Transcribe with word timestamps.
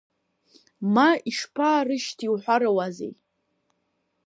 Ма 0.93 1.09
ишԥаарышьҭи 1.29 2.27
уҳәарауазеи… 2.33 3.13